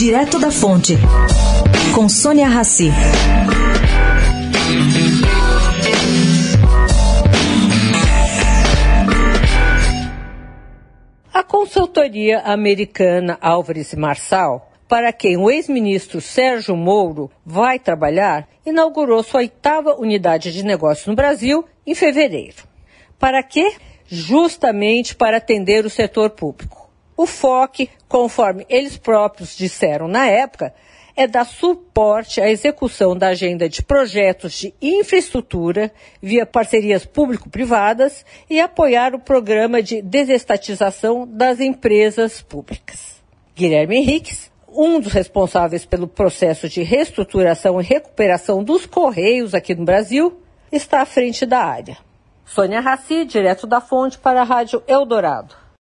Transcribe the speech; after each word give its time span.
Direto 0.00 0.38
da 0.38 0.50
Fonte, 0.50 0.94
com 1.94 2.08
Sônia 2.08 2.48
Rassi. 2.48 2.88
A 11.34 11.42
consultoria 11.42 12.40
americana 12.40 13.36
Álvares 13.42 13.92
Marçal, 13.94 14.72
para 14.88 15.12
quem 15.12 15.36
o 15.36 15.50
ex-ministro 15.50 16.18
Sérgio 16.18 16.74
Moro 16.74 17.30
vai 17.44 17.78
trabalhar, 17.78 18.48
inaugurou 18.64 19.22
sua 19.22 19.40
oitava 19.40 20.00
unidade 20.00 20.50
de 20.50 20.64
negócio 20.64 21.10
no 21.10 21.14
Brasil 21.14 21.62
em 21.86 21.94
fevereiro. 21.94 22.64
Para 23.18 23.42
quê? 23.42 23.74
Justamente 24.06 25.14
para 25.14 25.36
atender 25.36 25.84
o 25.84 25.90
setor 25.90 26.30
público. 26.30 26.89
O 27.20 27.26
foco, 27.26 27.86
conforme 28.08 28.64
eles 28.66 28.96
próprios 28.96 29.54
disseram 29.54 30.08
na 30.08 30.26
época, 30.26 30.72
é 31.14 31.26
dar 31.26 31.44
suporte 31.44 32.40
à 32.40 32.48
execução 32.50 33.14
da 33.14 33.28
agenda 33.28 33.68
de 33.68 33.82
projetos 33.82 34.54
de 34.54 34.72
infraestrutura 34.80 35.92
via 36.22 36.46
parcerias 36.46 37.04
público-privadas 37.04 38.24
e 38.48 38.58
apoiar 38.58 39.14
o 39.14 39.18
programa 39.18 39.82
de 39.82 40.00
desestatização 40.00 41.28
das 41.30 41.60
empresas 41.60 42.40
públicas. 42.40 43.22
Guilherme 43.54 43.96
Henriques, 43.96 44.50
um 44.66 44.98
dos 44.98 45.12
responsáveis 45.12 45.84
pelo 45.84 46.08
processo 46.08 46.70
de 46.70 46.82
reestruturação 46.82 47.78
e 47.78 47.84
recuperação 47.84 48.64
dos 48.64 48.86
Correios 48.86 49.52
aqui 49.52 49.74
no 49.74 49.84
Brasil, 49.84 50.40
está 50.72 51.02
à 51.02 51.04
frente 51.04 51.44
da 51.44 51.58
área. 51.58 51.98
Sônia 52.46 52.80
Raci, 52.80 53.26
direto 53.26 53.66
da 53.66 53.82
fonte 53.82 54.18
para 54.18 54.40
a 54.40 54.44
Rádio 54.44 54.82
Eldorado. 54.88 55.60